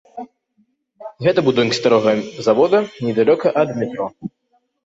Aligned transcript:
Гэта 1.25 1.43
будынак 1.47 1.77
старога 1.79 2.11
завода, 2.47 2.77
недалёка 3.09 3.47
ад 3.63 3.69
метро. 3.83 4.05